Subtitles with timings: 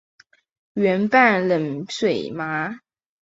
[0.73, 2.79] 圆瓣冷水麻